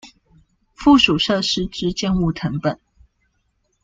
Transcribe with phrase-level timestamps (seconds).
[0.73, 2.79] 附屬設施之建物謄本